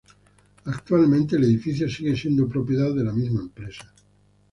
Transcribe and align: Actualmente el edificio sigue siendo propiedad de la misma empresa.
Actualmente 0.65 1.35
el 1.35 1.43
edificio 1.43 1.87
sigue 1.87 2.15
siendo 2.17 2.47
propiedad 2.47 2.91
de 2.95 3.03
la 3.03 3.13
misma 3.13 3.41
empresa. 3.41 3.93